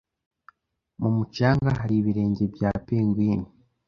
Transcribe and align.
Mu 1.01 1.09
mucanga 1.15 1.69
hari 1.79 1.95
ibirenge 2.01 2.43
bya 2.53 2.69
penguin. 2.85 3.41